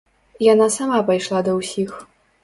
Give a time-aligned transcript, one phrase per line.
[0.43, 1.91] Яна сама пайшла да ўсіх.